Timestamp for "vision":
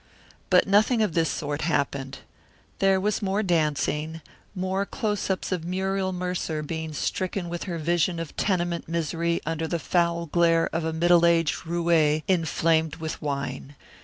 7.77-8.19